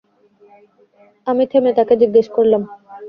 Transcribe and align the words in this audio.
আমি 1.27 1.43
থেমে 1.51 1.71
তাকে 1.77 1.93
জিজ্ঞেস 2.01 2.27
করলাম। 2.35 2.61